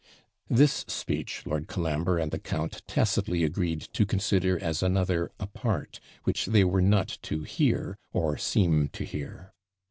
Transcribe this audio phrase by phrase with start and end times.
[0.49, 6.47] This speech Lord Colombre and the count tacitly agreed to consider as another APART, which
[6.47, 9.53] they were not to hear, or seem to hear.